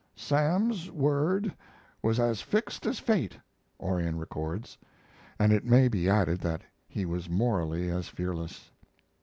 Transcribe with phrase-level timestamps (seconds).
[0.15, 1.53] "Sam's word
[2.01, 3.37] was as fixed as fate,"
[3.79, 4.75] Orion records,
[5.37, 8.71] and it may be added that he was morally as fearless.